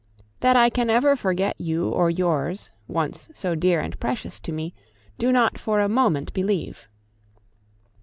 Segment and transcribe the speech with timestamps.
[0.39, 4.73] That I can ever forget you or yours, once so dear and precious to me,
[5.19, 6.87] do not for a moment believe.